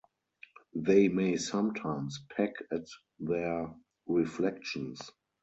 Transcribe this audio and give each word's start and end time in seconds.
They 0.73 1.09
may 1.09 1.37
sometimes 1.37 2.25
peck 2.35 2.53
at 2.71 2.87
their 3.19 3.71
reflections. 4.07 4.99